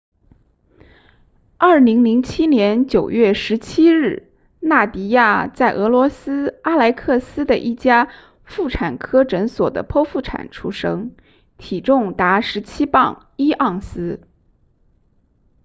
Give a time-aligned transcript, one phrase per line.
[1.59, 8.09] 2007年9月17日纳迪亚在俄罗斯阿莱克斯的一家
[8.43, 11.15] 妇产科诊所的剖腹产出生
[11.59, 14.19] 体重达17磅1盎司